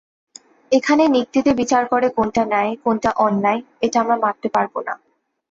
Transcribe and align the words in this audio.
এখানে 0.71 1.03
নিক্তিতে 1.07 1.51
বিচার 1.53 1.83
করে 1.87 2.07
কোনটা 2.09 2.43
ন্যায়, 2.45 2.71
কোনটা 2.85 3.09
অন্যায়-এটা 3.25 3.97
আমরা 3.99 4.15
মাপতে 4.23 4.47
পারব 4.55 4.73
না। 4.87 4.93